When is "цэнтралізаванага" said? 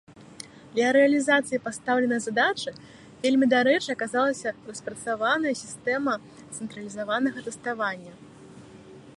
6.55-7.39